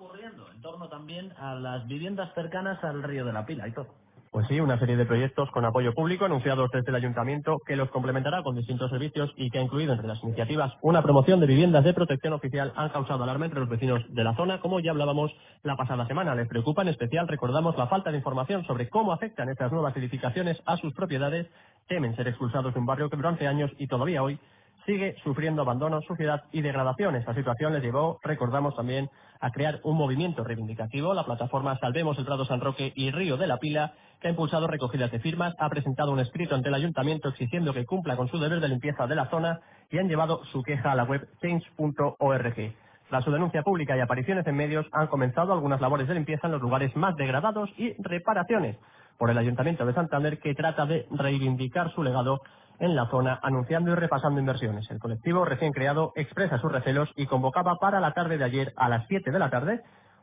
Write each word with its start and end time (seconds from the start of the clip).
ocurriendo 0.00 0.50
en 0.50 0.62
torno 0.62 0.88
también 0.88 1.32
a 1.38 1.54
las 1.54 1.86
viviendas 1.86 2.32
cercanas 2.34 2.82
al 2.82 3.02
río 3.02 3.24
de 3.26 3.34
la 3.34 3.44
Pila 3.44 3.68
y 3.68 3.72
todo. 3.72 3.88
Pues 4.30 4.46
sí, 4.46 4.60
una 4.60 4.78
serie 4.78 4.96
de 4.96 5.04
proyectos 5.04 5.50
con 5.50 5.64
apoyo 5.64 5.92
público 5.92 6.24
anunciados 6.24 6.70
desde 6.72 6.88
el 6.88 6.94
ayuntamiento 6.94 7.58
que 7.66 7.76
los 7.76 7.90
complementará 7.90 8.42
con 8.42 8.54
distintos 8.54 8.88
servicios 8.88 9.30
y 9.36 9.50
que 9.50 9.58
ha 9.58 9.62
incluido 9.62 9.92
entre 9.92 10.06
las 10.06 10.22
iniciativas 10.22 10.72
una 10.82 11.02
promoción 11.02 11.40
de 11.40 11.46
viviendas 11.46 11.84
de 11.84 11.92
protección 11.92 12.32
oficial 12.32 12.72
han 12.76 12.90
causado 12.90 13.24
alarma 13.24 13.46
entre 13.46 13.60
los 13.60 13.68
vecinos 13.68 14.02
de 14.08 14.24
la 14.24 14.36
zona, 14.36 14.60
como 14.60 14.80
ya 14.80 14.92
hablábamos 14.92 15.32
la 15.64 15.76
pasada 15.76 16.06
semana. 16.06 16.34
Les 16.34 16.48
preocupa 16.48 16.82
en 16.82 16.88
especial, 16.88 17.28
recordamos, 17.28 17.76
la 17.76 17.88
falta 17.88 18.10
de 18.10 18.18
información 18.18 18.64
sobre 18.64 18.88
cómo 18.88 19.12
afectan 19.12 19.50
estas 19.50 19.72
nuevas 19.72 19.96
edificaciones 19.96 20.62
a 20.64 20.76
sus 20.76 20.94
propiedades, 20.94 21.48
temen 21.88 22.16
ser 22.16 22.28
expulsados 22.28 22.72
de 22.72 22.80
un 22.80 22.86
barrio 22.86 23.10
que 23.10 23.16
durante 23.16 23.48
años 23.48 23.72
y 23.78 23.88
todavía 23.88 24.22
hoy 24.22 24.38
sigue 24.86 25.14
sufriendo 25.22 25.62
abandono, 25.62 26.00
suciedad 26.02 26.44
y 26.52 26.62
degradación. 26.62 27.16
Esta 27.16 27.34
situación 27.34 27.72
les 27.72 27.82
llevó, 27.82 28.18
recordamos 28.22 28.74
también, 28.76 29.08
a 29.40 29.50
crear 29.50 29.80
un 29.84 29.96
movimiento 29.96 30.44
reivindicativo. 30.44 31.14
La 31.14 31.24
plataforma 31.24 31.78
Salvemos 31.78 32.18
el 32.18 32.24
Prado 32.24 32.44
San 32.44 32.60
Roque 32.60 32.92
y 32.94 33.10
Río 33.10 33.36
de 33.36 33.46
la 33.46 33.58
Pila, 33.58 33.94
que 34.20 34.28
ha 34.28 34.30
impulsado 34.30 34.66
recogidas 34.66 35.10
de 35.10 35.20
firmas, 35.20 35.54
ha 35.58 35.68
presentado 35.68 36.12
un 36.12 36.20
escrito 36.20 36.54
ante 36.54 36.68
el 36.68 36.74
ayuntamiento 36.74 37.28
exigiendo 37.28 37.72
que 37.72 37.86
cumpla 37.86 38.16
con 38.16 38.28
su 38.28 38.38
deber 38.38 38.60
de 38.60 38.68
limpieza 38.68 39.06
de 39.06 39.14
la 39.14 39.30
zona 39.30 39.60
y 39.90 39.98
han 39.98 40.08
llevado 40.08 40.44
su 40.46 40.62
queja 40.62 40.92
a 40.92 40.94
la 40.94 41.04
web 41.04 41.26
change.org. 41.40 42.74
Tras 43.08 43.24
su 43.24 43.32
denuncia 43.32 43.62
pública 43.62 43.96
y 43.96 44.00
apariciones 44.00 44.46
en 44.46 44.54
medios, 44.54 44.86
han 44.92 45.08
comenzado 45.08 45.52
algunas 45.52 45.80
labores 45.80 46.06
de 46.06 46.14
limpieza 46.14 46.46
en 46.46 46.52
los 46.52 46.62
lugares 46.62 46.94
más 46.94 47.16
degradados 47.16 47.68
y 47.76 47.94
reparaciones 48.00 48.76
por 49.18 49.30
el 49.30 49.38
Ayuntamiento 49.38 49.84
de 49.84 49.94
Santander, 49.94 50.38
que 50.38 50.54
trata 50.54 50.86
de 50.86 51.06
reivindicar 51.10 51.92
su 51.92 52.02
legado 52.02 52.40
en 52.80 52.96
la 52.96 53.06
zona, 53.06 53.38
anunciando 53.42 53.92
y 53.92 53.94
repasando 53.94 54.40
inversiones. 54.40 54.90
El 54.90 54.98
colectivo 54.98 55.44
recién 55.44 55.72
creado 55.72 56.12
expresa 56.16 56.58
sus 56.58 56.72
recelos 56.72 57.08
y 57.14 57.26
convocaba 57.26 57.76
para 57.76 58.00
la 58.00 58.12
tarde 58.12 58.38
de 58.38 58.44
ayer 58.44 58.72
a 58.76 58.88
las 58.88 59.06
7 59.06 59.30
de 59.30 59.38
la 59.38 59.50
tarde 59.50 59.82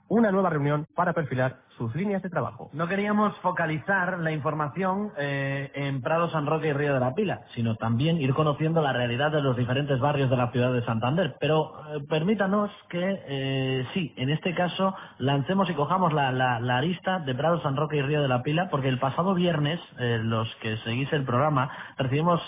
una 0.09 0.31
nueva 0.31 0.49
reunión 0.49 0.87
para 0.95 1.13
perfilar 1.13 1.57
sus 1.77 1.95
líneas 1.95 2.23
de 2.23 2.29
trabajo. 2.29 2.69
No 2.73 2.87
queríamos 2.87 3.37
focalizar 3.37 4.17
la 4.19 4.31
información 4.31 5.11
eh, 5.17 5.71
en 5.75 6.01
Prado, 6.01 6.29
San 6.31 6.47
Roque 6.47 6.69
y 6.69 6.73
Río 6.73 6.93
de 6.93 6.99
la 6.99 7.13
Pila, 7.13 7.41
sino 7.53 7.75
también 7.75 8.17
ir 8.17 8.33
conociendo 8.33 8.81
la 8.81 8.93
realidad 8.93 9.31
de 9.31 9.41
los 9.41 9.55
diferentes 9.55 9.99
barrios 9.99 10.29
de 10.29 10.37
la 10.37 10.51
ciudad 10.51 10.73
de 10.73 10.83
Santander. 10.85 11.35
Pero 11.39 11.73
eh, 11.93 11.99
permítanos 12.09 12.71
que, 12.89 13.23
eh, 13.27 13.85
sí, 13.93 14.13
en 14.17 14.31
este 14.31 14.55
caso, 14.55 14.95
lancemos 15.19 15.69
y 15.69 15.75
cojamos 15.75 16.13
la, 16.13 16.31
la, 16.31 16.59
la, 16.59 16.77
arista 16.77 17.19
de 17.19 17.35
Prado, 17.35 17.61
San 17.61 17.75
Roque 17.75 17.97
y 17.97 18.01
Río 18.01 18.23
de 18.23 18.27
la 18.27 18.41
Pila, 18.41 18.69
porque 18.71 18.89
el 18.89 18.99
pasado 18.99 19.35
viernes, 19.35 19.79
los 19.97 20.47
que 20.61 20.77
seguís 20.77 21.11
el 21.13 21.25
programa, 21.25 21.69
recibimos 21.97 22.41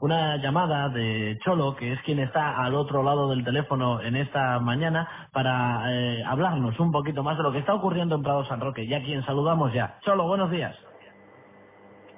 una 0.00 0.36
llamada 0.36 0.88
de 0.88 1.38
Cholo, 1.44 1.76
que 1.76 1.92
es 1.92 2.00
quien 2.02 2.18
está 2.18 2.56
al 2.62 2.74
otro 2.74 3.02
lado 3.02 3.28
del 3.30 3.44
teléfono 3.44 4.00
en 4.00 4.16
esta 4.16 4.58
mañana, 4.60 5.08
para 5.32 5.82
eh, 5.92 6.22
un 6.78 6.92
poquito 6.92 7.22
más 7.22 7.36
de 7.36 7.42
lo 7.42 7.52
que 7.52 7.58
está 7.58 7.74
ocurriendo 7.74 8.14
en 8.14 8.22
Prado 8.22 8.44
San 8.44 8.60
Roque. 8.60 8.86
Ya 8.86 9.02
quien 9.02 9.24
saludamos 9.24 9.72
ya. 9.72 9.98
Cholo, 10.02 10.26
buenos 10.28 10.50
días. 10.50 10.76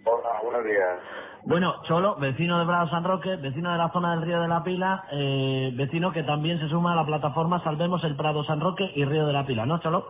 Hola, 0.04 0.40
buenos 0.42 0.64
días. 0.64 0.98
Bueno, 1.44 1.82
Cholo, 1.84 2.16
vecino 2.16 2.58
de 2.58 2.66
Prado 2.66 2.88
San 2.88 3.04
Roque, 3.04 3.36
vecino 3.36 3.72
de 3.72 3.78
la 3.78 3.90
zona 3.90 4.12
del 4.12 4.22
Río 4.22 4.40
de 4.40 4.48
la 4.48 4.62
Pila, 4.62 5.04
eh, 5.12 5.72
vecino 5.74 6.12
que 6.12 6.22
también 6.22 6.58
se 6.60 6.68
suma 6.68 6.92
a 6.92 6.96
la 6.96 7.06
plataforma 7.06 7.62
Salvemos 7.64 8.02
el 8.04 8.16
Prado 8.16 8.44
San 8.44 8.60
Roque 8.60 8.90
y 8.94 9.04
Río 9.04 9.26
de 9.26 9.32
la 9.32 9.44
Pila, 9.46 9.66
¿no, 9.66 9.78
Cholo? 9.78 10.04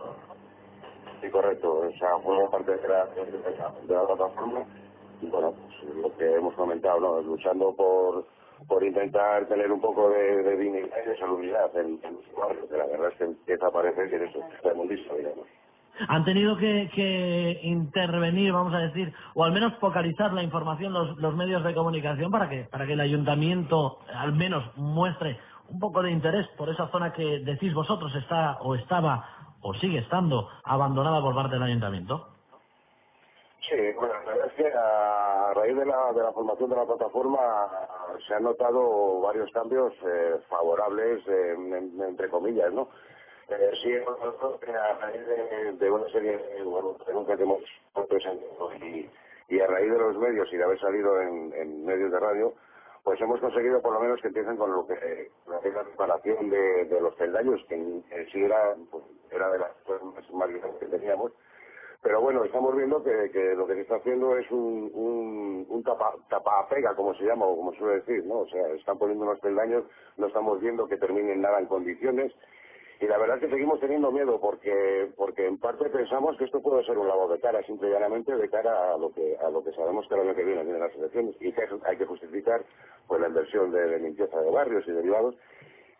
Sí, 1.21 1.29
correcto. 1.29 1.71
O 1.71 1.91
sea, 1.97 2.09
formo 2.23 2.49
parte 2.51 2.75
de 2.75 2.87
la, 2.87 3.05
de 3.05 3.93
la 3.95 4.05
plataforma 4.05 4.61
y 5.21 5.27
bueno, 5.27 5.53
pues 5.53 5.95
lo 5.95 6.15
que 6.17 6.35
hemos 6.35 6.53
comentado, 6.55 6.99
¿no? 6.99 7.21
Luchando 7.21 7.73
por 7.75 8.25
por 8.67 8.83
intentar 8.83 9.47
tener 9.47 9.71
un 9.71 9.81
poco 9.81 10.09
de, 10.09 10.43
de 10.43 10.57
dignidad 10.57 10.97
y 11.05 11.09
de 11.09 11.17
salubridad 11.17 11.75
en, 11.77 11.99
los 12.01 12.35
barrios, 12.35 12.69
que 12.69 12.77
la 12.77 12.85
verdad 12.85 13.09
es 13.11 13.17
que 13.17 13.23
empieza 13.25 13.67
a 13.67 13.71
parecer 13.71 14.09
que 14.09 14.23
eso 14.23 14.39
está 14.55 14.73
mundista, 14.73 15.13
digamos. 15.15 15.45
Han 16.07 16.25
tenido 16.25 16.57
que, 16.57 16.89
que, 16.95 17.59
intervenir, 17.61 18.51
vamos 18.51 18.73
a 18.73 18.79
decir, 18.79 19.13
o 19.35 19.43
al 19.43 19.51
menos 19.51 19.73
focalizar 19.79 20.33
la 20.33 20.41
información 20.41 20.91
los, 20.91 21.17
los 21.17 21.35
medios 21.35 21.63
de 21.63 21.75
comunicación 21.75 22.31
para 22.31 22.49
que, 22.49 22.63
para 22.63 22.87
que 22.87 22.93
el 22.93 22.99
ayuntamiento 22.99 23.99
al 24.13 24.33
menos 24.33 24.63
muestre 24.75 25.37
un 25.69 25.79
poco 25.79 26.01
de 26.01 26.11
interés 26.11 26.47
por 26.57 26.69
esa 26.69 26.87
zona 26.87 27.13
que 27.13 27.39
decís 27.39 27.73
vosotros 27.73 28.13
está 28.15 28.57
o 28.61 28.75
estaba 28.75 29.25
o 29.61 29.73
sigue 29.75 29.99
estando 29.99 30.49
abandonada 30.63 31.21
por 31.21 31.35
parte 31.35 31.55
del 31.55 31.63
ayuntamiento. 31.63 32.27
Sí, 33.73 33.79
bueno, 33.93 34.13
la 34.25 34.33
verdad 34.33 34.47
es 34.47 34.53
que 34.53 34.71
a 34.71 35.51
raíz 35.55 35.75
de 35.75 35.85
la, 35.85 36.13
de 36.13 36.21
la 36.21 36.31
formación 36.31 36.69
de 36.69 36.75
la 36.75 36.85
plataforma 36.85 37.71
se 38.27 38.35
han 38.35 38.43
notado 38.43 39.19
varios 39.21 39.51
cambios 39.51 39.91
eh, 40.05 40.35
favorables, 40.47 41.27
eh, 41.27 41.53
en, 41.53 41.99
entre 41.99 42.29
comillas, 42.29 42.71
¿no? 42.71 42.89
Eh, 43.49 43.71
sí, 43.81 43.91
a 43.95 44.93
raíz 44.99 45.79
de, 45.79 45.89
una 45.91 46.07
serie 46.09 46.37
de 46.37 46.63
bueno, 46.63 46.95
denuncias 47.07 47.35
que 47.35 47.43
hemos 47.43 47.63
presentado 48.07 48.75
y, 48.75 49.09
y 49.49 49.59
a 49.59 49.65
raíz 49.65 49.91
de 49.91 49.97
los 49.97 50.17
medios 50.17 50.53
y 50.53 50.57
de 50.57 50.63
haber 50.65 50.79
salido 50.79 51.19
en, 51.21 51.83
medios 51.83 52.11
de 52.11 52.19
radio, 52.19 52.53
pues 53.03 53.19
hemos 53.21 53.39
conseguido 53.39 53.81
por 53.81 53.93
lo 53.93 54.01
menos 54.01 54.21
que 54.21 54.27
empiecen 54.27 54.55
con 54.55 54.71
lo 54.71 54.85
que 54.85 55.31
la 55.47 55.59
reparación 55.81 56.47
de, 56.51 56.99
los 57.01 57.15
peldaños, 57.15 57.59
que 57.67 57.73
en, 57.73 58.03
sí 58.31 58.43
era, 58.43 58.75
pues, 58.91 59.03
era 59.31 59.49
de 59.49 59.57
las 59.57 59.71
cosas 59.83 60.03
más, 60.31 60.51
más 60.51 60.75
que 60.79 60.85
teníamos, 60.85 61.31
pero 62.03 62.21
bueno, 62.21 62.43
estamos 62.43 62.75
viendo 62.75 63.01
que, 63.01 63.55
lo 63.55 63.65
que 63.65 63.75
se 63.75 63.81
está 63.81 63.95
haciendo 63.95 64.37
es 64.37 64.49
un, 64.51 65.65
un 65.69 65.83
tapa, 65.83 66.13
tapapega, 66.29 66.93
como 66.95 67.15
se 67.15 67.23
llama, 67.23 67.45
o 67.45 67.55
como 67.55 67.73
suele 67.73 68.01
decir, 68.01 68.25
¿no? 68.25 68.39
O 68.39 68.47
sea, 68.47 68.67
están 68.69 68.97
poniendo 68.97 69.23
unos 69.23 69.39
peldaños, 69.39 69.85
no 70.17 70.27
estamos 70.27 70.59
viendo 70.59 70.87
que 70.87 70.97
terminen 70.97 71.41
nada 71.41 71.59
en 71.59 71.67
condiciones, 71.67 72.33
y 73.03 73.07
la 73.07 73.17
verdad 73.17 73.37
es 73.37 73.43
que 73.43 73.49
seguimos 73.49 73.81
teniendo 73.81 74.11
miedo 74.11 74.39
porque 74.39 75.11
porque 75.17 75.45
en 75.45 75.57
parte 75.57 75.89
pensamos 75.89 76.37
que 76.37 76.45
esto 76.45 76.61
puede 76.61 76.85
ser 76.85 76.97
un 76.97 77.07
lavado 77.07 77.33
de 77.33 77.39
cara, 77.41 77.61
simple 77.63 77.89
y 77.89 77.91
llanamente 77.91 78.33
de 78.33 78.49
cara 78.49 78.93
a 78.93 78.97
lo 78.97 79.11
que 79.11 79.35
a 79.41 79.49
lo 79.49 79.61
que 79.61 79.73
sabemos 79.73 80.07
que 80.07 80.15
el 80.15 80.21
año 80.21 80.35
que 80.35 80.45
viene 80.45 80.63
vienen 80.63 80.81
las 80.81 80.95
elecciones. 80.95 81.35
Y 81.41 81.51
que 81.51 81.67
hay 81.85 81.97
que 81.97 82.05
justificar 82.05 82.63
pues 83.07 83.19
la 83.19 83.27
inversión 83.27 83.71
de 83.71 83.99
limpieza 83.99 84.39
de 84.39 84.51
barrios 84.51 84.87
y 84.87 84.91
derivados 84.91 85.35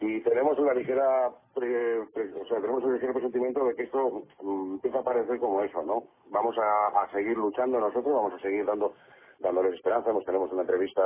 y 0.04 0.22
tenemos 0.22 0.58
una 0.60 0.74
ligera 0.74 1.30
pre, 1.54 2.00
o 2.00 2.46
sea, 2.48 2.60
tenemos 2.60 2.84
un 2.84 2.94
ligero 2.94 3.14
presentimiento 3.14 3.64
de 3.66 3.76
que 3.76 3.84
esto 3.84 4.24
mm, 4.42 4.74
empieza 4.74 5.00
a 5.00 5.04
parecer 5.04 5.40
como 5.40 5.64
eso, 5.64 5.82
¿no? 5.84 6.04
Vamos 6.30 6.56
a, 6.58 7.02
a, 7.02 7.12
seguir 7.12 7.38
luchando 7.38 7.80
nosotros, 7.80 8.14
vamos 8.14 8.34
a 8.34 8.40
seguir 8.40 8.66
dando 8.66 8.94
dándoles 9.40 9.74
esperanza, 9.74 10.12
nos 10.12 10.26
tenemos 10.26 10.52
una 10.52 10.62
entrevista 10.62 11.02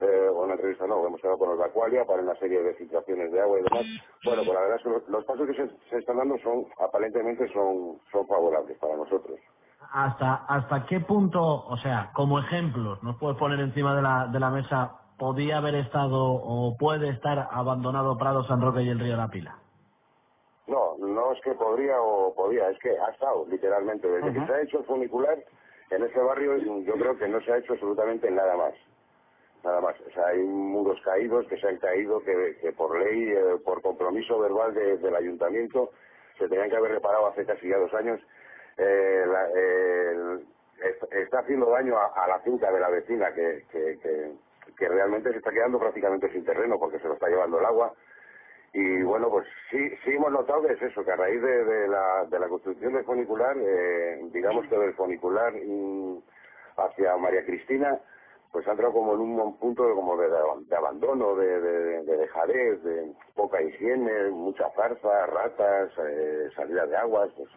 eh, 0.00 0.30
una 0.30 0.54
entrevista 0.54 0.86
no, 0.86 1.04
hemos 1.06 1.20
quedado 1.20 1.38
con 1.38 1.48
los 1.48 1.58
de 1.58 2.04
para 2.04 2.22
una 2.22 2.34
serie 2.36 2.62
de 2.62 2.74
filtraciones 2.74 3.32
de 3.32 3.40
agua 3.40 3.58
y 3.58 3.62
demás. 3.62 3.84
Bueno, 4.24 4.42
pues 4.44 4.54
la 4.54 4.60
verdad 4.60 4.76
es 4.76 4.82
que 4.82 5.10
los, 5.10 5.24
pasos 5.24 5.46
que 5.48 5.54
se, 5.54 5.68
se, 5.90 5.98
están 5.98 6.18
dando 6.18 6.38
son, 6.38 6.66
aparentemente 6.78 7.52
son, 7.52 7.98
son 8.12 8.26
favorables 8.28 8.78
para 8.78 8.96
nosotros. 8.96 9.40
¿Hasta, 9.92 10.44
¿Hasta 10.46 10.86
qué 10.86 11.00
punto, 11.00 11.42
o 11.42 11.76
sea, 11.78 12.10
como 12.14 12.38
ejemplos, 12.38 13.02
nos 13.02 13.16
puedes 13.16 13.36
poner 13.38 13.58
encima 13.58 13.96
de 13.96 14.02
la, 14.02 14.28
de 14.28 14.38
la 14.38 14.50
mesa 14.50 14.92
podía 15.18 15.58
haber 15.58 15.74
estado 15.74 16.32
o 16.32 16.76
puede 16.78 17.10
estar 17.10 17.48
abandonado 17.50 18.16
Prado, 18.16 18.44
San 18.44 18.60
Roque 18.60 18.82
y 18.82 18.88
el 18.88 18.98
Río 18.98 19.16
la 19.16 19.28
Pila? 19.28 19.58
No, 20.66 20.96
no 20.98 21.32
es 21.32 21.40
que 21.42 21.52
podría 21.54 22.00
o 22.00 22.34
podía, 22.34 22.68
es 22.70 22.78
que 22.78 22.90
ha 22.90 23.10
estado 23.10 23.46
literalmente. 23.48 24.08
Desde 24.08 24.28
uh 24.28 24.32
-huh. 24.32 24.40
que 24.40 24.46
se 24.46 24.52
ha 24.52 24.62
hecho 24.62 24.78
el 24.78 24.84
funicular, 24.84 25.38
en 25.90 26.02
ese 26.04 26.20
barrio 26.20 26.56
yo 26.56 26.94
creo 26.94 27.16
que 27.18 27.28
no 27.28 27.40
se 27.40 27.52
ha 27.52 27.58
hecho 27.58 27.72
absolutamente 27.72 28.30
nada 28.30 28.56
más. 28.56 28.74
Nada 29.64 29.80
más. 29.80 29.96
O 30.06 30.10
sea, 30.12 30.26
hay 30.28 30.42
muros 30.42 31.00
caídos 31.04 31.46
que 31.48 31.58
se 31.58 31.68
han 31.68 31.78
caído, 31.78 32.20
que, 32.20 32.56
que 32.60 32.72
por 32.72 32.96
ley, 32.98 33.28
eh, 33.30 33.56
por 33.64 33.82
compromiso 33.82 34.38
verbal 34.38 34.72
de, 34.74 34.98
del 34.98 35.16
ayuntamiento, 35.16 35.90
se 36.38 36.48
tenían 36.48 36.70
que 36.70 36.76
haber 36.76 36.92
reparado 36.92 37.26
hace 37.26 37.44
casi 37.44 37.68
ya 37.68 37.78
dos 37.78 37.92
años. 37.94 38.20
Eh, 38.76 39.24
la, 39.26 39.48
eh, 39.56 40.38
está 41.10 41.40
haciendo 41.40 41.70
daño 41.70 41.96
a, 41.96 42.06
a, 42.24 42.28
la 42.28 42.38
finca 42.40 42.70
de 42.70 42.78
la 42.78 42.88
vecina 42.88 43.32
que, 43.34 43.64
que, 43.72 43.98
que 44.00 44.32
que 44.78 44.88
realmente 44.88 45.30
se 45.32 45.38
está 45.38 45.50
quedando 45.50 45.78
prácticamente 45.78 46.30
sin 46.32 46.44
terreno 46.44 46.78
porque 46.78 46.98
se 47.00 47.08
lo 47.08 47.14
está 47.14 47.28
llevando 47.28 47.58
el 47.58 47.66
agua. 47.66 47.92
Y 48.72 49.02
bueno, 49.02 49.28
pues 49.30 49.46
sí, 49.70 49.78
sí 50.04 50.10
hemos 50.12 50.30
notado 50.30 50.62
que 50.62 50.74
es 50.74 50.82
eso, 50.82 51.04
que 51.04 51.10
a 51.10 51.16
raíz 51.16 51.40
de, 51.42 51.88
la, 51.88 52.48
construcción 52.48 52.92
del 52.92 53.04
funicular, 53.04 53.56
eh, 53.58 54.20
digamos 54.32 54.66
que 54.68 54.78
del 54.78 54.94
funicular 54.94 55.52
mm, 55.52 56.18
hacia 56.76 57.16
María 57.16 57.44
Cristina, 57.44 57.98
pues 58.52 58.66
ha 58.68 58.72
entrado 58.72 58.92
como 58.92 59.14
en 59.14 59.20
un 59.20 59.58
punto 59.58 59.86
de, 59.86 59.94
como 59.94 60.16
de, 60.16 60.76
abandono, 60.76 61.34
de, 61.34 61.60
de, 61.60 62.02
de 62.04 62.16
dejadez, 62.16 62.82
de 62.82 63.12
poca 63.34 63.60
higiene, 63.62 64.30
mucha 64.30 64.70
zarza, 64.70 65.26
ratas, 65.26 65.90
eh, 66.06 66.48
salida 66.54 66.86
de 66.86 66.96
aguas, 66.96 67.30
pues 67.36 67.48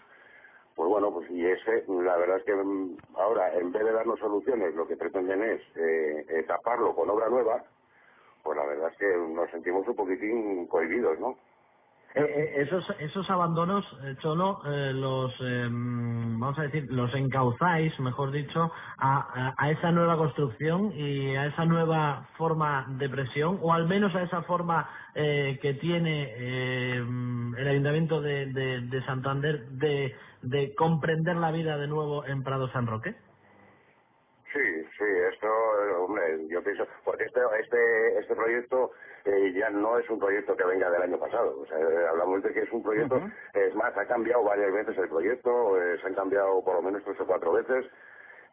pues 0.75 0.89
bueno, 0.89 1.11
pues 1.11 1.29
y 1.31 1.45
ese, 1.45 1.83
la 1.87 2.17
verdad 2.17 2.37
es 2.37 2.43
que 2.43 2.55
mm, 2.55 2.97
ahora, 3.15 3.53
en 3.55 3.71
vez 3.71 3.83
de 3.83 3.91
darnos 3.91 4.19
soluciones, 4.19 4.73
lo 4.75 4.87
que 4.87 4.95
pretenden 4.95 5.43
es 5.43 5.61
eh, 5.75 6.25
eh, 6.29 6.43
taparlo 6.47 6.95
con 6.95 7.09
obra 7.09 7.29
nueva, 7.29 7.63
pues 8.43 8.57
la 8.57 8.65
verdad 8.65 8.91
es 8.91 8.97
que 8.97 9.17
nos 9.17 9.49
sentimos 9.51 9.87
un 9.87 9.95
poquitín 9.95 10.67
cohibidos, 10.67 11.19
¿no? 11.19 11.37
Eh, 12.13 12.21
eh, 12.21 12.53
esos, 12.63 12.85
esos 12.99 13.29
abandonos, 13.29 13.85
eh, 14.03 14.15
Cholo, 14.19 14.61
los, 14.65 15.33
eh, 15.41 15.67
vamos 15.71 16.59
a 16.59 16.63
decir, 16.63 16.87
los 16.91 17.13
encauzáis, 17.15 17.97
mejor 18.01 18.31
dicho, 18.31 18.69
a, 18.97 19.53
a- 19.57 19.71
esa 19.71 19.91
nueva 19.91 20.17
construcción 20.17 20.91
y 20.93 21.35
a 21.37 21.45
esa 21.45 21.63
nueva 21.65 22.27
forma 22.37 22.85
de 22.97 23.07
presión, 23.09 23.59
o 23.61 23.73
al 23.73 23.87
menos 23.87 24.13
a 24.15 24.23
esa 24.23 24.43
forma 24.43 24.89
que 25.13 25.77
tiene 25.79 26.33
el 26.97 27.67
Ayuntamiento 27.67 28.21
de, 28.21 28.45
de- 28.47 28.81
de 28.81 29.05
Santander 29.05 29.67
de, 29.69 30.15
de 30.41 30.73
comprender 30.75 31.35
la 31.37 31.51
vida 31.51 31.77
de 31.77 31.87
nuevo 31.87 32.25
en 32.25 32.43
Prado 32.43 32.69
San 32.71 32.87
Roque. 32.87 33.15
Sí, 34.53 34.59
sí, 34.97 35.05
esto, 35.33 35.47
eh, 35.47 35.93
hombre, 35.97 36.23
yo 36.49 36.60
pienso, 36.73 36.91
porque 37.03 37.25
este, 37.25 37.41
este, 37.59 38.19
este 38.19 38.35
proyecto 38.35 38.91
eh, 39.25 39.53
ya 39.53 39.69
no 39.69 39.97
es 39.97 40.09
un 40.09 40.19
proyecto 40.19 40.55
que 40.55 40.65
venga 40.65 40.89
del 40.89 41.03
año 41.03 41.19
pasado, 41.19 41.59
o 41.61 41.65
sea, 41.65 41.77
eh, 41.79 42.07
hablamos 42.09 42.43
de 42.43 42.53
que 42.53 42.61
es 42.61 42.71
un 42.71 42.83
proyecto, 42.83 43.21
es 43.53 43.75
más, 43.75 43.95
ha 43.97 44.05
cambiado 44.07 44.43
varias 44.43 44.71
veces 44.73 44.97
el 44.97 45.09
proyecto, 45.09 45.77
eh, 45.81 45.97
se 46.01 46.07
han 46.07 46.15
cambiado 46.15 46.63
por 46.63 46.75
lo 46.75 46.81
menos 46.81 47.03
tres 47.03 47.19
o 47.19 47.25
cuatro 47.25 47.53
veces, 47.53 47.85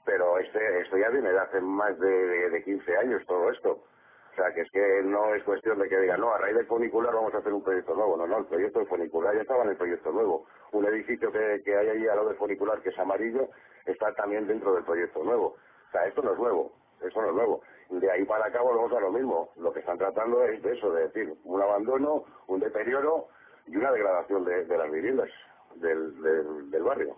pero 0.04 0.38
este, 0.38 0.80
esto 0.80 0.96
ya 0.96 1.10
viene 1.10 1.30
de 1.32 1.38
hace 1.38 1.60
más 1.60 1.98
de, 1.98 2.08
de, 2.08 2.50
de 2.50 2.64
15 2.64 2.96
años 2.96 3.26
todo 3.26 3.50
esto. 3.50 3.84
O 4.32 4.40
sea, 4.40 4.54
que 4.54 4.60
es 4.60 4.70
que 4.70 5.02
no 5.04 5.34
es 5.34 5.42
cuestión 5.42 5.78
de 5.80 5.88
que 5.88 5.98
digan, 5.98 6.20
no, 6.20 6.32
a 6.32 6.38
raíz 6.38 6.56
del 6.56 6.66
funicular 6.66 7.12
vamos 7.12 7.34
a 7.34 7.38
hacer 7.38 7.52
un 7.52 7.62
proyecto 7.62 7.94
nuevo. 7.94 8.16
No, 8.16 8.26
no, 8.26 8.38
el 8.38 8.46
proyecto 8.46 8.78
del 8.78 8.88
funicular 8.88 9.34
ya 9.34 9.42
estaba 9.42 9.64
en 9.64 9.70
el 9.70 9.76
proyecto 9.76 10.12
nuevo. 10.12 10.46
Un 10.72 10.86
edificio 10.86 11.32
que, 11.32 11.60
que 11.64 11.76
hay 11.76 11.88
allí 11.88 12.08
al 12.08 12.16
lado 12.16 12.28
del 12.28 12.38
funicular, 12.38 12.80
que 12.80 12.90
es 12.90 12.98
amarillo, 12.98 13.48
está 13.84 14.14
también 14.14 14.46
dentro 14.46 14.74
del 14.74 14.84
proyecto 14.84 15.24
nuevo. 15.24 15.56
O 15.88 15.90
sea, 15.90 16.06
esto 16.06 16.22
no 16.22 16.32
es 16.32 16.38
nuevo, 16.38 16.72
eso 17.02 17.20
no 17.20 17.28
es 17.28 17.34
nuevo. 17.34 17.62
De 17.90 18.10
ahí 18.10 18.24
para 18.24 18.46
acá 18.46 18.60
volvemos 18.60 18.92
a 18.92 19.00
lo 19.00 19.12
mismo. 19.12 19.50
Lo 19.56 19.72
que 19.72 19.80
están 19.80 19.98
tratando 19.98 20.44
es 20.44 20.62
de 20.62 20.74
eso, 20.74 20.92
de 20.92 21.08
decir, 21.08 21.34
un 21.44 21.62
abandono, 21.62 22.24
un 22.46 22.60
deterioro 22.60 23.28
y 23.66 23.76
una 23.76 23.90
degradación 23.92 24.44
de, 24.44 24.66
las 24.66 24.90
viviendas 24.90 25.28
del, 25.76 26.70
del, 26.70 26.82
barrio. 26.82 27.16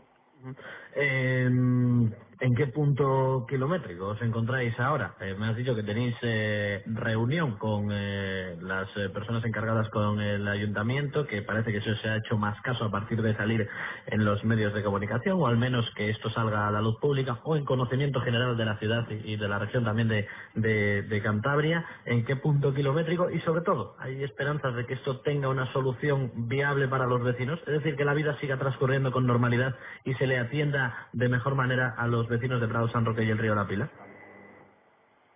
¿En 2.43 2.55
qué 2.55 2.69
punto 2.69 3.45
kilométrico 3.47 4.09
os 4.09 4.23
encontráis 4.23 4.79
ahora? 4.81 5.15
Eh, 5.21 5.37
me 5.39 5.49
has 5.49 5.57
dicho 5.57 5.75
que 5.75 5.83
tenéis 5.83 6.17
eh, 6.23 6.83
reunión 6.87 7.59
con 7.59 7.91
eh, 7.93 8.57
las 8.63 8.89
personas 9.13 9.45
encargadas 9.45 9.91
con 9.91 10.23
el 10.23 10.49
ayuntamiento, 10.49 11.27
que 11.27 11.43
parece 11.43 11.71
que 11.71 11.79
eso 11.79 11.95
se 11.97 12.09
ha 12.09 12.17
hecho 12.17 12.39
más 12.39 12.59
caso 12.63 12.87
a 12.87 12.91
partir 12.91 13.21
de 13.21 13.37
salir 13.37 13.69
en 14.07 14.25
los 14.25 14.43
medios 14.43 14.73
de 14.73 14.83
comunicación, 14.83 15.39
o 15.39 15.49
al 15.49 15.59
menos 15.59 15.91
que 15.95 16.09
esto 16.09 16.31
salga 16.31 16.67
a 16.67 16.71
la 16.71 16.81
luz 16.81 16.99
pública, 16.99 17.41
o 17.45 17.57
en 17.57 17.67
conocimiento 17.67 18.23
general 18.23 18.57
de 18.57 18.65
la 18.65 18.79
ciudad 18.79 19.07
y, 19.11 19.37
de 19.37 19.49
la 19.49 19.59
región 19.59 19.85
también 19.85 20.09
de 20.09 21.21
Cantabria. 21.23 21.85
¿En 22.07 22.25
qué 22.25 22.37
punto 22.37 22.73
kilométrico? 22.73 23.31
Y 23.31 23.41
sobre 23.41 23.61
todo, 23.61 23.97
¿hay 23.99 24.25
esperanzas 24.25 24.75
de 24.77 24.87
que 24.87 24.95
esto 24.95 25.21
tenga 25.21 25.51
una 25.51 25.71
solución 25.75 26.33
viable 26.49 26.89
para 26.89 27.05
los 27.05 27.23
vecinos? 27.23 27.61
Es 27.67 27.75
decir, 27.75 27.97
que 27.97 28.07
la 28.07 28.15
vida 28.15 28.39
siga 28.41 28.57
transcurriendo 28.57 29.13
con 29.13 29.27
normalidad 29.27 29.77
y 30.05 30.15
se 30.15 30.27
le 30.27 30.39
atienda 30.39 31.09
de 31.13 31.29
mejor 31.29 31.55
manera 31.55 31.95
a 31.99 32.07
los 32.07 32.30
vecinos 32.31 32.61
de 32.61 32.69
Prado 32.69 32.89
San 32.89 33.05
Roque 33.05 33.25
y 33.25 33.31
el 33.31 33.39
Río 33.39 33.55
La 33.55 33.67
Pila. 33.67 33.91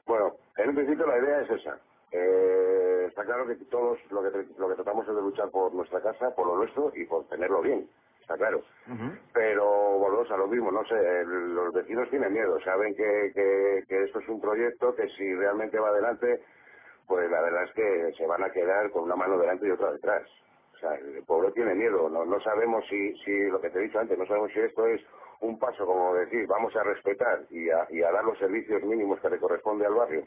Bueno, 0.06 0.32
en 0.56 0.68
un 0.70 0.74
principio 0.74 1.06
la 1.06 1.18
idea 1.18 1.40
es 1.42 1.50
esa. 1.50 1.78
Eh, 2.12 3.06
está 3.08 3.24
claro 3.24 3.46
que 3.46 3.56
todos 3.66 3.98
lo 4.10 4.22
que, 4.22 4.46
lo 4.56 4.68
que 4.68 4.74
tratamos 4.76 5.06
es 5.08 5.14
de 5.14 5.20
luchar 5.20 5.50
por 5.50 5.74
nuestra 5.74 6.00
casa, 6.00 6.34
por 6.34 6.46
lo 6.46 6.56
nuestro 6.56 6.92
y 6.94 7.04
por 7.04 7.26
tenerlo 7.28 7.60
bien. 7.60 7.88
Está 8.20 8.38
claro. 8.38 8.62
Pero 9.34 9.66
volvemos 9.98 10.30
a 10.30 10.38
lo 10.38 10.46
mismo, 10.46 10.72
no 10.72 10.82
sé, 10.86 10.94
los 11.26 11.74
vecinos 11.74 12.08
tienen 12.08 12.32
miedo, 12.32 12.58
saben 12.64 12.94
que, 12.94 13.32
que, 13.34 13.84
que 13.86 14.04
esto 14.04 14.18
es 14.20 14.28
un 14.28 14.40
proyecto 14.40 14.94
que 14.94 15.08
si 15.10 15.34
realmente 15.34 15.78
va 15.78 15.90
adelante, 15.90 16.40
pues 17.06 17.30
la 17.30 17.42
verdad 17.42 17.64
es 17.64 17.72
que 17.72 18.12
se 18.16 18.26
van 18.26 18.42
a 18.42 18.50
quedar 18.50 18.90
con 18.92 19.02
una 19.04 19.16
mano 19.16 19.36
delante 19.36 19.68
y 19.68 19.72
otra 19.72 19.92
detrás. 19.92 20.22
O 20.74 20.78
sea, 20.78 20.94
el 20.94 21.22
pueblo 21.24 21.52
tiene 21.52 21.74
miedo, 21.74 22.08
no, 22.08 22.24
no 22.24 22.40
sabemos 22.40 22.82
si, 22.88 23.14
si, 23.24 23.50
lo 23.50 23.60
que 23.60 23.68
te 23.68 23.78
he 23.78 23.82
dicho 23.82 23.98
antes, 23.98 24.16
no 24.16 24.26
sabemos 24.26 24.50
si 24.52 24.60
esto 24.60 24.86
es 24.86 25.02
un 25.40 25.58
paso, 25.58 25.86
como 25.86 26.14
decir, 26.14 26.46
vamos 26.48 26.74
a 26.76 26.84
respetar 26.84 27.46
y 27.50 27.70
a, 27.70 27.86
y 27.90 28.02
a 28.02 28.12
dar 28.12 28.24
los 28.24 28.38
servicios 28.38 28.82
mínimos 28.84 29.20
que 29.20 29.30
le 29.30 29.40
corresponde 29.40 29.86
al 29.86 29.94
barrio, 29.94 30.26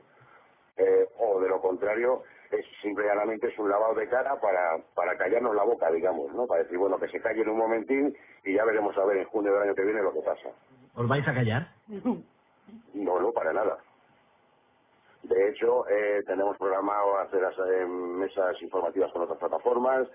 eh, 0.77 1.09
o 1.19 1.39
de 1.41 1.49
lo 1.49 1.61
contrario, 1.61 2.23
es 2.51 2.65
simple 2.81 3.05
y 3.05 3.09
llanamente 3.09 3.47
es 3.47 3.59
un 3.59 3.69
lavado 3.69 3.95
de 3.95 4.09
cara 4.09 4.39
para, 4.41 4.77
para 4.95 5.17
callarnos 5.17 5.55
la 5.55 5.63
boca, 5.65 5.91
digamos, 5.91 6.33
¿no? 6.33 6.47
Para 6.47 6.63
decir, 6.63 6.77
bueno, 6.79 6.99
que 6.99 7.09
se 7.09 7.21
callen 7.21 7.49
un 7.49 7.57
momentín 7.57 8.15
y 8.45 8.55
ya 8.55 8.65
veremos 8.65 8.97
a 8.97 9.05
ver 9.05 9.17
en 9.17 9.25
junio 9.25 9.53
del 9.53 9.63
año 9.63 9.75
que 9.75 9.83
viene 9.85 10.03
lo 10.03 10.13
que 10.13 10.21
pasa. 10.21 10.49
¿Os 10.95 11.07
vais 11.07 11.27
a 11.27 11.33
callar? 11.33 11.73
No, 12.93 13.19
no, 13.19 13.31
para 13.33 13.53
nada. 13.53 13.79
De 15.23 15.49
hecho, 15.49 15.87
eh, 15.89 16.23
tenemos 16.27 16.57
programado 16.57 17.17
hacer 17.19 17.43
as- 17.45 17.57
eh, 17.59 17.85
mesas 17.87 18.61
informativas 18.61 19.11
con 19.13 19.23
otras 19.23 19.39
plataformas. 19.39 20.07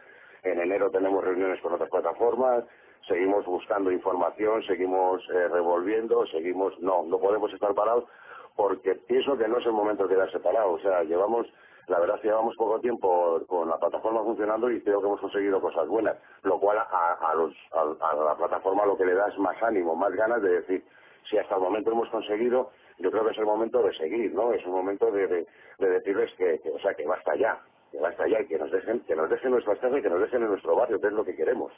En 0.44 0.60
enero 0.60 0.90
tenemos 0.90 1.24
reuniones 1.24 1.60
con 1.62 1.74
otras 1.74 1.90
plataformas. 1.90 2.64
Seguimos 3.08 3.44
buscando 3.46 3.90
información, 3.90 4.62
seguimos 4.64 5.22
eh, 5.30 5.48
revolviendo, 5.48 6.26
seguimos... 6.26 6.78
No, 6.80 7.02
no 7.04 7.18
podemos 7.18 7.52
estar 7.52 7.74
parados 7.74 8.04
porque 8.56 8.94
pienso 8.94 9.36
que 9.36 9.48
no 9.48 9.58
es 9.58 9.66
el 9.66 9.72
momento 9.72 10.06
de 10.06 10.14
quedarse 10.14 10.40
parados. 10.40 10.80
O 10.80 10.82
sea, 10.82 11.02
llevamos... 11.04 11.46
La 11.88 11.98
verdad 11.98 12.16
es 12.16 12.22
que 12.22 12.28
llevamos 12.28 12.54
poco 12.56 12.78
tiempo 12.80 13.40
con 13.48 13.68
la 13.68 13.76
plataforma 13.76 14.22
funcionando 14.22 14.70
y 14.70 14.80
creo 14.82 15.00
que 15.00 15.06
hemos 15.06 15.20
conseguido 15.20 15.60
cosas 15.60 15.88
buenas, 15.88 16.16
lo 16.44 16.60
cual 16.60 16.78
a, 16.78 17.34
los- 17.34 17.56
a- 17.72 18.14
la 18.14 18.36
plataforma 18.36 18.86
lo 18.86 18.96
que 18.96 19.04
le 19.04 19.14
da 19.14 19.26
es 19.28 19.38
más 19.38 19.60
ánimo, 19.62 19.96
más 19.96 20.12
ganas 20.12 20.40
de 20.42 20.60
decir, 20.60 20.84
si 21.28 21.38
hasta 21.38 21.56
el 21.56 21.60
momento 21.60 21.90
hemos 21.90 22.08
conseguido, 22.10 22.70
yo 22.98 23.10
creo 23.10 23.24
que 23.24 23.32
es 23.32 23.38
el 23.38 23.46
momento 23.46 23.82
de 23.82 23.92
seguir, 23.94 24.32
¿no? 24.32 24.52
Es 24.52 24.64
un 24.64 24.72
momento 24.74 25.10
de, 25.10 25.26
de- 25.26 25.46
de 25.78 25.88
decirles 25.90 26.32
que, 26.38 26.60
que, 26.60 26.70
o 26.70 26.78
sea, 26.78 26.94
que 26.94 27.04
basta 27.06 27.34
ya, 27.36 27.60
que 27.90 27.98
basta 28.00 28.28
ya 28.28 28.40
y 28.40 28.46
que 28.46 28.58
nos 28.58 28.70
dejen, 28.70 29.00
que 29.00 29.16
nos 29.16 29.28
dejen 29.28 29.50
nuestras 29.50 29.78
casas 29.80 29.98
y 29.98 30.02
que 30.02 30.10
nos 30.10 30.20
dejen 30.20 30.42
en 30.42 30.48
nuestro 30.50 30.76
barrio, 30.76 31.00
que 31.00 31.08
es 31.08 31.12
lo 31.12 31.24
que 31.24 31.34
queremos. 31.34 31.72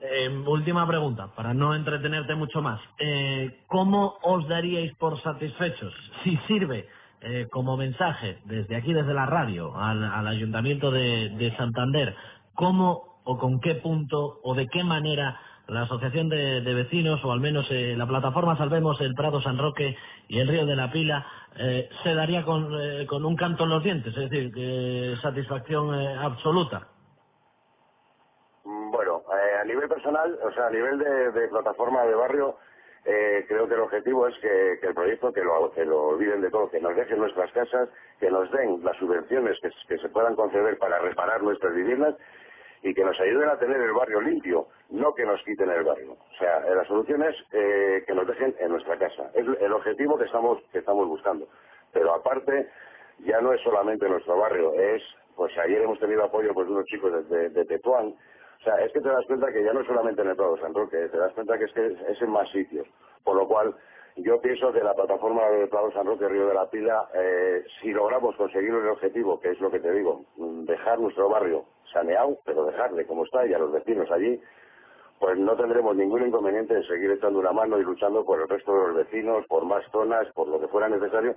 Eh, 0.00 0.28
última 0.46 0.86
pregunta, 0.86 1.28
para 1.34 1.54
no 1.54 1.74
entretenerte 1.74 2.34
mucho 2.34 2.60
más. 2.60 2.80
Eh, 2.98 3.64
¿Cómo 3.68 4.18
os 4.22 4.46
daríais 4.48 4.92
por 4.96 5.20
satisfechos? 5.20 5.94
Si 6.22 6.36
sirve 6.48 6.88
eh, 7.20 7.46
como 7.50 7.76
mensaje 7.76 8.38
desde 8.44 8.76
aquí, 8.76 8.92
desde 8.92 9.14
la 9.14 9.26
radio, 9.26 9.74
al, 9.76 10.26
Ayuntamiento 10.26 10.90
de, 10.90 11.30
de 11.30 11.56
Santander, 11.56 12.14
¿cómo 12.54 13.20
o 13.24 13.38
con 13.38 13.60
qué 13.60 13.76
punto 13.76 14.40
o 14.42 14.54
de 14.54 14.66
qué 14.66 14.84
manera 14.84 15.40
la 15.68 15.82
Asociación 15.82 16.28
de, 16.28 16.60
Vecinos, 16.60 17.24
o 17.24 17.32
al 17.32 17.40
menos 17.40 17.66
la 17.70 18.06
plataforma 18.06 18.58
Salvemos 18.58 19.00
el 19.00 19.14
Prado 19.14 19.40
San 19.40 19.56
Roque 19.56 19.96
y 20.28 20.38
el 20.38 20.48
Río 20.48 20.66
de 20.66 20.76
la 20.76 20.92
Pila, 20.92 21.26
se 22.02 22.14
daría 22.14 22.44
con, 22.44 22.66
un 23.24 23.36
canto 23.36 23.64
en 23.64 23.70
los 23.70 23.82
dientes? 23.82 24.14
Es 24.14 24.28
decir, 24.28 25.18
satisfacción 25.22 25.94
absoluta. 25.94 26.88
Mm, 28.64 28.90
Bueno, 28.90 29.22
eh, 29.30 29.60
a 29.60 29.64
personal, 29.88 30.38
o 30.42 30.52
sea, 30.52 30.66
a 30.66 30.70
nivel 30.70 30.98
de, 30.98 31.48
plataforma 31.48 32.04
de 32.04 32.14
barrio, 32.14 32.56
eh, 33.04 33.44
creo 33.48 33.68
que 33.68 33.74
el 33.74 33.80
objetivo 33.80 34.26
es 34.28 34.36
que, 34.38 34.78
el 34.82 34.94
proyecto, 34.94 35.32
que 35.32 35.42
lo, 35.42 35.70
que 35.72 35.82
olviden 35.82 36.40
de 36.40 36.50
todo, 36.50 36.70
que 36.70 36.80
nos 36.80 36.96
dejen 36.96 37.18
nuestras 37.18 37.50
casas, 37.52 37.88
que 38.18 38.30
nos 38.30 38.50
den 38.50 38.82
las 38.84 38.96
subvenciones 38.96 39.58
que, 39.60 39.98
se 39.98 40.08
puedan 40.08 40.34
conceder 40.36 40.78
para 40.78 40.98
reparar 40.98 41.42
nuestras 41.42 41.74
viviendas 41.74 42.16
y 42.82 42.92
que 42.94 43.04
nos 43.04 43.18
ayuden 43.20 43.48
a 43.48 43.58
tener 43.58 43.80
el 43.80 43.92
barrio 43.92 44.20
limpio, 44.20 44.68
no 44.90 45.14
que 45.14 45.24
nos 45.24 45.42
quiten 45.44 45.70
el 45.70 45.84
barrio. 45.84 46.12
O 46.12 46.38
sea, 46.38 46.58
eh, 46.66 46.74
la 46.74 46.84
solución 46.84 47.22
es 47.22 47.34
eh, 47.52 48.04
que 48.06 48.14
nos 48.14 48.26
dejen 48.26 48.54
en 48.58 48.70
nuestra 48.70 48.98
casa. 48.98 49.30
Es 49.34 49.46
el 49.60 49.72
objetivo 49.72 50.18
que 50.18 50.24
estamos, 50.26 50.62
que 50.70 50.78
estamos 50.78 51.06
buscando. 51.08 51.46
Pero 51.92 52.12
aparte, 52.14 52.68
ya 53.20 53.40
no 53.40 53.52
es 53.52 53.60
solamente 53.62 54.08
nuestro 54.08 54.36
barrio, 54.36 54.72
es, 54.74 55.02
pues 55.36 55.56
ayer 55.58 55.80
hemos 55.82 55.98
tenido 55.98 56.24
apoyo 56.24 56.52
pues, 56.52 56.66
de 56.66 56.72
unos 56.74 56.86
chicos 56.86 57.28
de- 57.30 57.48
de 57.50 57.64
Tetuán. 57.64 58.14
O 58.64 58.66
sea, 58.66 58.76
es 58.84 58.92
que 58.94 59.00
te 59.02 59.10
das 59.10 59.26
cuenta 59.26 59.52
que 59.52 59.62
ya 59.62 59.74
no 59.74 59.80
es 59.82 59.86
solamente 59.86 60.22
en 60.22 60.30
el 60.30 60.36
Prado 60.36 60.56
San 60.56 60.72
Roque, 60.74 60.96
te 61.10 61.18
das 61.18 61.34
cuenta 61.34 61.58
que 61.58 61.64
es 61.66 61.72
que 61.74 61.86
es, 61.86 62.22
en 62.22 62.30
más 62.30 62.50
sitios. 62.50 62.88
Por 63.22 63.36
lo 63.36 63.46
cual, 63.46 63.74
yo 64.16 64.40
pienso 64.40 64.72
que 64.72 64.80
la 64.80 64.94
plataforma 64.94 65.46
de 65.50 65.66
Prado 65.68 65.92
San 65.92 66.06
Roque 66.06 66.28
Río 66.28 66.46
de 66.48 66.54
la 66.54 66.70
Pila, 66.70 67.08
eh, 67.14 67.62
si 67.82 67.92
logramos 67.92 68.34
conseguir 68.36 68.70
el 68.70 68.88
objetivo, 68.88 69.38
que 69.38 69.50
es 69.50 69.60
lo 69.60 69.70
que 69.70 69.80
te 69.80 69.92
digo, 69.92 70.24
mm, 70.38 70.64
dejar 70.64 70.98
nuestro 70.98 71.28
barrio 71.28 71.66
saneado, 71.92 72.38
pero 72.46 72.64
dejarle 72.64 73.06
como 73.06 73.24
está 73.24 73.46
y 73.46 73.52
a 73.52 73.58
los 73.58 73.70
vecinos 73.72 74.10
allí, 74.10 74.40
pues 75.20 75.38
no 75.38 75.56
tendremos 75.56 75.96
ningún 75.96 76.26
inconveniente 76.26 76.74
en 76.74 76.84
seguir 76.84 77.10
echando 77.12 77.40
una 77.40 77.52
mano 77.52 77.78
y 77.78 77.82
luchando 77.84 78.24
por 78.24 78.40
el 78.40 78.48
resto 78.48 78.72
de 78.72 78.78
los 78.88 78.96
vecinos, 78.96 79.46
por 79.48 79.64
más 79.66 79.84
zonas, 79.92 80.26
por 80.34 80.48
lo 80.48 80.60
que 80.60 80.68
fuera 80.68 80.88
necesario, 80.88 81.36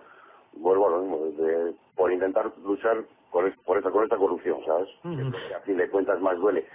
vuelvo 0.53 0.87
a 0.87 0.91
lo 0.91 0.99
mismo, 1.01 1.17
de- 1.43 1.73
por 1.95 2.11
intentar 2.11 2.51
luchar 2.63 3.03
por, 3.31 3.47
es- 3.47 3.57
por 3.65 3.77
esta, 3.77 3.91
con 3.91 4.03
esta 4.03 4.17
corrupción, 4.17 4.63
¿sabes? 4.65 4.89
Que 5.03 5.53
a 5.55 5.59
fin 5.61 5.77
de 5.77 5.89
cuentas 5.89 6.19
más 6.21 6.37
duele, 6.39 6.65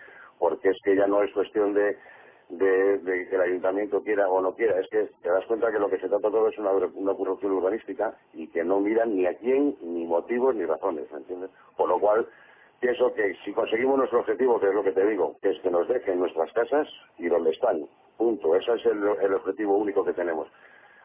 porque 0.43 0.71
es 0.71 0.79
que 0.83 0.97
ya 0.97 1.07
no 1.07 1.23
es 1.23 1.33
cuestión 1.33 1.73
de, 1.73 1.97
que 2.59 3.29
el 3.31 3.41
ayuntamiento 3.41 4.03
quiera 4.03 4.29
o 4.29 4.41
no 4.41 4.57
quiera, 4.57 4.81
es 4.81 4.89
que 4.89 5.09
te 5.23 5.29
das 5.29 5.47
cuenta 5.47 5.71
que 5.71 5.79
lo 5.79 5.89
que 5.89 6.01
se 6.01 6.09
trata 6.09 6.33
todo 6.33 6.49
es 6.49 6.59
una, 6.59 6.73
corrupción 7.15 7.53
urbanística 7.53 8.17
y 8.35 8.49
que 8.49 8.65
no 8.65 8.81
miran 8.81 9.15
ni 9.15 9.25
a 9.25 9.39
quién, 9.39 9.77
ni 9.83 10.05
motivos, 10.05 10.57
ni 10.57 10.65
razones, 10.65 11.09
¿me 11.13 11.19
¿entiendes? 11.19 11.51
Por 11.77 11.89
lo 11.89 12.01
cual, 12.01 12.27
pienso 12.81 13.15
que 13.15 13.37
si 13.45 13.53
conseguimos 13.53 13.97
nuestro 13.97 14.19
objetivo, 14.19 14.59
que 14.59 14.67
es 14.67 14.75
lo 14.75 14.83
que 14.83 14.91
te 14.91 15.07
digo, 15.07 15.37
que 15.41 15.51
es 15.51 15.61
que 15.61 15.71
nos 15.71 15.87
dejen 15.87 16.19
nuestras 16.19 16.53
casas 16.55 16.89
y 17.19 17.29
donde 17.29 17.51
están, 17.51 17.87
punto. 18.17 18.57
Ese 18.57 18.75
es 18.75 18.87
el, 18.87 19.35
objetivo 19.35 19.77
único 19.77 20.05
que 20.05 20.13
tenemos. 20.13 20.49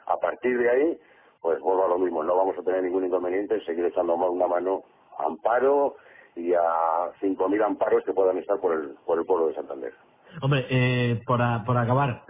A 0.08 0.18
partir 0.18 0.58
de 0.58 0.68
ahí, 0.68 1.00
pues 1.42 1.60
vuelvo 1.60 1.86
a 1.86 1.90
lo 1.90 2.00
mismo, 2.00 2.24
no 2.24 2.36
vamos 2.36 2.58
a 2.58 2.64
tener 2.64 2.82
ningún 2.82 3.06
inconveniente 3.06 3.54
en 3.54 3.66
seguir 3.66 3.86
echando 3.86 4.16
una 4.16 4.48
mano, 4.48 4.82
amparo 5.20 5.96
y 6.38 6.54
a 6.54 7.12
5.000 7.22 7.66
amparos 7.66 8.04
que 8.04 8.14
puedan 8.14 8.38
estar 8.38 8.60
por 8.60 8.74
el, 8.74 8.96
por 9.06 9.20
el 9.20 9.26
pueblo 9.26 9.48
de 9.48 9.56
Santander. 9.56 9.94
Hombre, 10.42 10.66
eh, 10.70 11.22
por, 11.26 11.42
a- 11.42 11.64
por 11.66 11.78
acabar, 11.78 12.26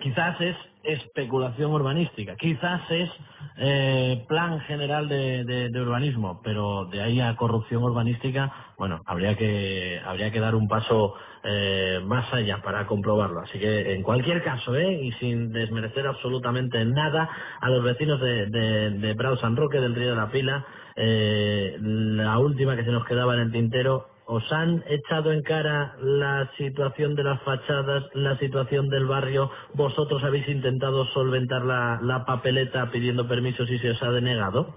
quizás 0.00 0.40
es 0.40 0.56
especulación 0.84 1.72
urbanística, 1.72 2.36
quizás 2.36 2.82
es 2.90 3.10
eh, 3.58 4.24
plan 4.28 4.60
general 4.62 5.08
de, 5.08 5.44
de- 5.44 5.70
de 5.70 5.80
urbanismo, 5.82 6.40
pero 6.44 6.86
de 6.86 7.02
ahí 7.02 7.20
a 7.20 7.36
corrupción 7.36 7.82
urbanística, 7.84 8.52
bueno, 8.78 9.00
habría 9.06 9.36
que 9.36 10.00
habría 10.04 10.32
que 10.32 10.40
dar 10.40 10.54
un 10.56 10.68
paso 10.68 11.14
eh, 11.44 12.00
más 12.04 12.32
allá 12.34 12.62
para 12.62 12.86
comprobarlo. 12.86 13.40
Así 13.42 13.58
que 13.58 13.94
en 13.94 14.02
cualquier 14.02 14.42
caso, 14.44 14.74
¿eh? 14.76 14.92
y 15.04 15.12
sin 15.14 15.52
desmerecer 15.52 16.06
absolutamente 16.06 16.84
nada 16.84 17.28
a 17.60 17.70
los 17.70 17.84
vecinos 17.84 18.20
de, 18.20 18.46
de, 18.46 18.90
de 18.92 19.14
Prado 19.16 19.36
San 19.38 19.56
Roque, 19.56 19.80
del 19.80 19.94
Río 19.94 20.10
de 20.10 20.16
la 20.16 20.30
Pila, 20.30 20.66
eh, 20.96 21.76
la 21.80 22.38
última 22.38 22.76
que 22.76 22.84
se 22.84 22.92
nos 22.92 23.04
quedaba 23.06 23.34
en 23.34 23.40
el 23.40 23.52
tintero 23.52 24.06
¿Os 24.32 24.50
han 24.50 24.82
echado 24.88 25.30
en 25.30 25.42
cara 25.42 25.94
la 26.00 26.50
situación 26.56 27.14
de 27.14 27.22
las 27.22 27.42
fachadas, 27.42 28.04
la 28.14 28.38
situación 28.38 28.88
del 28.88 29.04
barrio? 29.04 29.50
¿Vosotros 29.74 30.24
habéis 30.24 30.48
intentado 30.48 31.04
solventar 31.12 31.60
la, 31.60 31.98
la 32.00 32.24
papeleta 32.24 32.90
pidiendo 32.90 33.28
permisos 33.28 33.70
y 33.70 33.78
se 33.78 33.90
os 33.90 34.02
ha 34.02 34.10
denegado? 34.10 34.72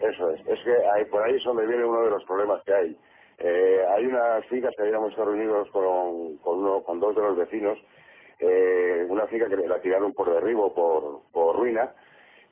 Eso 0.00 0.30
es, 0.30 0.40
es 0.44 0.58
que 0.64 1.04
por 1.08 1.22
ahí 1.22 1.36
es 1.36 1.44
donde 1.44 1.68
viene 1.68 1.84
uno 1.84 2.02
de 2.02 2.10
los 2.10 2.24
problemas 2.24 2.60
que 2.64 2.74
hay. 2.74 2.96
Eh, 3.38 3.80
hay 3.94 4.06
unas 4.06 4.44
fincas 4.46 4.74
que 4.74 4.82
habíamos 4.82 5.10
estado 5.10 5.30
reunidos 5.30 5.70
con, 5.70 6.38
con, 6.38 6.58
uno, 6.58 6.82
con 6.82 6.98
dos 6.98 7.14
de 7.14 7.22
los 7.22 7.36
vecinos, 7.36 7.78
eh, 8.40 9.06
una 9.08 9.28
finca 9.28 9.48
que 9.48 9.56
la 9.68 9.80
tiraron 9.80 10.12
por 10.14 10.34
derribo, 10.34 10.74
por, 10.74 11.30
por 11.30 11.54
ruina, 11.54 11.94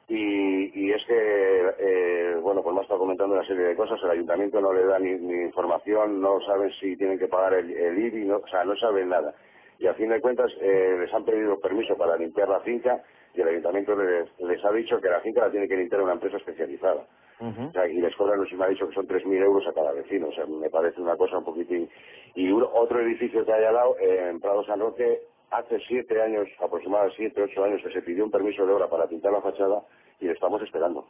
y, 0.09 0.87
y 0.87 0.93
es 0.93 1.05
que, 1.07 1.73
eh, 1.79 2.37
bueno, 2.41 2.63
pues 2.63 2.75
me 2.75 2.81
ha 2.81 2.83
estado 2.83 3.01
comentando 3.01 3.35
una 3.35 3.47
serie 3.47 3.65
de 3.65 3.77
cosas, 3.77 3.99
el 4.05 4.11
ayuntamiento 4.11 4.61
no 4.61 4.73
le 4.73 4.85
da 4.85 4.99
ni, 4.99 5.13
ni 5.15 5.43
información, 5.43 6.21
no 6.21 6.41
saben 6.43 6.71
si 6.81 6.97
tienen 6.97 7.19
que 7.19 7.29
pagar 7.29 7.55
el, 7.55 7.71
el 7.71 7.99
IBI, 7.99 8.25
no, 8.27 8.37
o 8.37 8.47
sea, 8.49 8.65
no 8.65 8.77
saben 8.77 9.09
nada. 9.09 9.35
Y 9.79 9.87
a 9.87 9.95
fin 9.95 10.09
de 10.09 10.21
cuentas 10.21 10.51
eh, 10.61 10.97
les 11.01 11.13
han 11.13 11.25
pedido 11.25 11.59
permiso 11.61 11.97
para 11.97 12.17
limpiar 12.17 12.49
la 12.49 12.61
finca 12.61 13.03
y 13.35 13.41
el 13.43 13.49
ayuntamiento 13.49 13.95
les, 13.97 14.29
les 14.41 14.65
ha 14.65 14.73
dicho 14.73 14.99
que 15.01 15.09
la 15.09 15.21
finca 15.21 15.43
la 15.43 15.51
tiene 15.51 15.69
que 15.69 15.77
limpiar 15.77 16.01
una 16.03 16.13
empresa 16.15 16.37
especializada. 16.39 17.05
O 17.69 17.73
sea, 17.73 17.87
y 17.87 18.01
les 18.01 18.17
cobran, 18.17 18.41
me 18.41 18.65
ha 18.65 18.69
dicho 18.69 18.89
que 18.89 18.95
son 18.95 19.07
3.000 19.07 19.43
euros 19.43 19.67
a 19.69 19.75
cada 19.75 19.93
vecino. 19.93 20.29
O 20.29 20.33
sea, 20.33 20.47
me 20.47 20.71
parece 20.71 21.03
una 21.03 21.17
cosa 21.19 21.37
un 21.37 21.45
poquitín... 21.45 21.87
Y 22.35 22.51
un- 22.51 22.67
otro 22.73 23.01
edificio 23.01 23.45
que 23.45 23.53
hay 23.53 23.65
al 23.65 23.75
lado, 23.75 23.97
eh, 24.01 24.29
en 24.31 24.41
Prado 24.41 24.65
San 24.65 24.81
Roque, 24.81 25.21
hace 25.51 25.81
siete 25.87 26.21
años, 26.21 26.49
aproximadamente 26.63 27.17
siete, 27.17 27.43
ocho 27.43 27.65
años, 27.65 27.83
que 27.83 27.93
se 27.93 28.03
pidió 28.03 28.25
un 28.25 28.31
permiso 28.31 28.67
de 28.67 28.73
obra 28.73 28.89
para 28.89 29.07
pintar 29.07 29.33
la 29.33 29.41
fachada 29.41 29.83
y 30.21 30.29
estamos 30.29 30.63
esperando. 30.63 31.07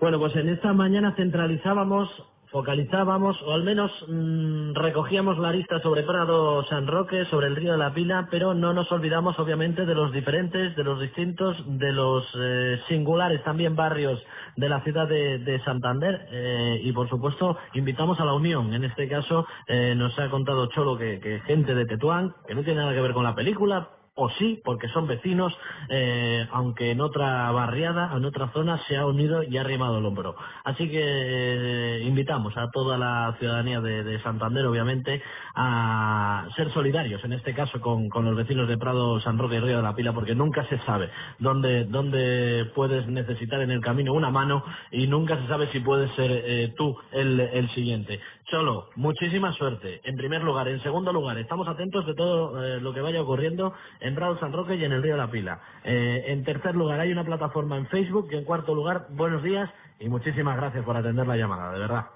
Bueno, 0.00 0.18
pues 0.18 0.36
en 0.36 0.48
esta 0.48 0.72
mañana 0.72 1.14
centralizábamos, 1.16 2.08
focalizábamos, 2.50 3.40
o 3.42 3.52
al 3.52 3.62
menos 3.62 3.90
mm, 4.08 4.72
recogíamos 4.74 5.38
la 5.38 5.52
lista 5.52 5.80
sobre 5.80 6.02
Prado 6.02 6.64
San 6.64 6.86
Roque, 6.86 7.24
sobre 7.26 7.46
el 7.46 7.56
río 7.56 7.72
de 7.72 7.78
la 7.78 7.92
Pila, 7.92 8.28
pero 8.30 8.54
no 8.54 8.72
nos 8.72 8.90
olvidamos 8.90 9.38
obviamente 9.38 9.84
de 9.84 9.94
los 9.94 10.12
diferentes, 10.12 10.74
de 10.76 10.84
los 10.84 11.00
distintos, 11.00 11.56
de 11.66 11.92
los 11.92 12.24
eh, 12.38 12.80
singulares 12.88 13.42
también 13.44 13.76
barrios 13.76 14.22
de 14.56 14.68
la 14.68 14.80
ciudad 14.82 15.06
de, 15.08 15.38
de 15.38 15.62
Santander 15.64 16.26
eh, 16.30 16.80
y 16.82 16.92
por 16.92 17.08
supuesto 17.08 17.56
invitamos 17.74 18.18
a 18.20 18.24
la 18.24 18.34
unión. 18.34 18.72
En 18.72 18.84
este 18.84 19.08
caso 19.08 19.46
eh, 19.66 19.94
nos 19.94 20.18
ha 20.18 20.30
contado 20.30 20.66
Cholo 20.68 20.96
que 20.96 21.42
gente 21.46 21.74
de 21.74 21.86
Tetuán, 21.86 22.34
que 22.46 22.54
no 22.54 22.62
tiene 22.62 22.80
nada 22.80 22.94
que 22.94 23.00
ver 23.00 23.12
con 23.12 23.24
la 23.24 23.34
película, 23.34 23.90
o 24.20 24.28
sí, 24.30 24.60
porque 24.64 24.88
son 24.88 25.06
vecinos, 25.06 25.56
eh, 25.88 26.44
aunque 26.50 26.90
en 26.90 27.00
otra 27.00 27.52
barriada, 27.52 28.10
en 28.16 28.24
otra 28.24 28.48
zona, 28.48 28.82
se 28.88 28.96
ha 28.96 29.06
unido 29.06 29.44
y 29.44 29.56
ha 29.56 29.60
arrimado 29.60 29.98
el 29.98 30.06
hombro. 30.06 30.34
Así 30.64 30.90
que 30.90 31.00
eh, 31.00 32.02
invitamos 32.04 32.56
a 32.56 32.68
toda 32.72 32.98
la 32.98 33.36
ciudadanía 33.38 33.80
de, 33.80 34.02
de 34.02 34.20
Santander, 34.20 34.66
obviamente, 34.66 35.22
a 35.54 36.48
ser 36.56 36.72
solidarios, 36.72 37.22
en 37.24 37.32
este 37.32 37.54
caso 37.54 37.80
con, 37.80 38.08
con 38.08 38.24
los 38.24 38.36
vecinos 38.36 38.68
de 38.68 38.76
Prado, 38.76 39.20
San 39.20 39.38
Roque 39.38 39.56
y 39.56 39.60
Río 39.60 39.76
de 39.76 39.82
la 39.84 39.94
Pila, 39.94 40.12
porque 40.12 40.34
nunca 40.34 40.66
se 40.68 40.78
sabe 40.80 41.10
dónde, 41.38 41.84
dónde 41.84 42.72
puedes 42.74 43.06
necesitar 43.06 43.60
en 43.60 43.70
el 43.70 43.80
camino 43.80 44.12
una 44.14 44.30
mano 44.30 44.64
y 44.90 45.06
nunca 45.06 45.40
se 45.40 45.46
sabe 45.46 45.68
si 45.68 45.78
puedes 45.78 46.10
ser 46.16 46.30
eh, 46.32 46.74
tú 46.76 46.96
el, 47.12 47.38
el 47.38 47.68
siguiente. 47.70 48.18
Cholo, 48.50 48.88
muchísima 48.96 49.52
suerte, 49.52 50.00
en 50.04 50.16
primer 50.16 50.42
lugar. 50.42 50.68
En 50.68 50.82
segundo 50.82 51.12
lugar, 51.12 51.36
estamos 51.36 51.68
atentos 51.68 52.06
de 52.06 52.14
todo 52.14 52.80
lo 52.80 52.94
que 52.94 53.02
vaya 53.02 53.20
ocurriendo 53.20 53.74
en 54.00 54.07
Prado 54.14 54.38
San 54.38 54.52
Roque 54.52 54.74
y 54.74 54.84
en 54.84 54.92
el 54.92 55.02
Río 55.02 55.16
la 55.16 55.30
Pila. 55.30 55.60
Eh, 55.84 56.24
en 56.26 56.44
tercer 56.44 56.74
lugar, 56.74 57.00
hay 57.00 57.12
una 57.12 57.24
plataforma 57.24 57.76
en 57.76 57.86
Facebook 57.86 58.28
y 58.30 58.36
en 58.36 58.44
cuarto 58.44 58.74
lugar, 58.74 59.06
buenos 59.10 59.42
días 59.42 59.70
y 59.98 60.08
muchísimas 60.08 60.56
gracias 60.56 60.84
por 60.84 60.96
atender 60.96 61.26
la 61.26 61.36
llamada, 61.36 61.72
de 61.72 61.78
verdad. 61.80 62.06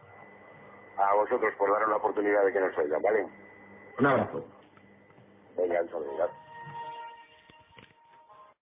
A 0.98 1.14
vosotros 1.14 1.52
por 1.58 1.70
daros 1.72 1.88
la 1.88 1.96
oportunidad 1.96 2.44
de 2.44 2.52
que 2.52 2.60
nos 2.60 2.78
oigan, 2.78 3.02
¿vale? 3.02 3.26
Un 3.98 4.06
abrazo. 4.06 4.44
Venga, 5.56 5.82
un 5.82 5.88
saludo. 5.88 6.41